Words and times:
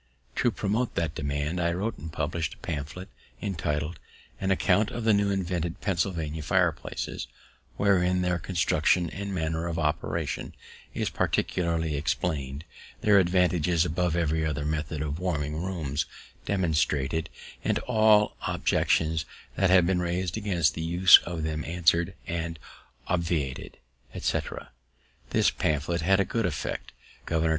To 0.37 0.49
promote 0.49 0.95
that 0.95 1.13
demand, 1.13 1.59
I 1.61 1.71
wrote 1.73 1.99
and 1.99 2.11
published 2.11 2.55
a 2.55 2.57
pamphlet, 2.57 3.07
entitled 3.39 3.99
"_An 4.41 4.51
Account 4.51 4.89
of 4.89 5.03
the 5.03 5.13
new 5.13 5.29
invented 5.29 5.79
Pennsylvania 5.79 6.41
Fireplaces; 6.41 7.27
wherein 7.77 8.23
their 8.23 8.39
Construction 8.39 9.11
and 9.11 9.31
Manner 9.31 9.67
of 9.67 9.77
Operation 9.77 10.55
is 10.95 11.11
particularly 11.11 11.95
explained; 11.95 12.63
their 13.01 13.19
Advantages 13.19 13.85
above 13.85 14.15
every 14.15 14.43
other 14.43 14.65
Method 14.65 15.03
of 15.03 15.19
warming 15.19 15.61
Rooms 15.61 16.07
demonstrated; 16.47 17.29
and 17.63 17.77
all 17.85 18.35
Objections 18.47 19.25
that 19.55 19.69
have 19.69 19.85
been 19.85 19.99
raised 19.99 20.35
against 20.35 20.73
the 20.73 20.81
Use 20.81 21.19
of 21.27 21.43
them 21.43 21.63
answered 21.63 22.15
and 22.25 22.57
obviated_," 23.07 23.73
etc. 24.15 24.71
This 25.29 25.51
pamphlet 25.51 26.01
had 26.01 26.19
a 26.19 26.25
good 26.25 26.47
effect. 26.47 26.91
Gov'r. 27.27 27.49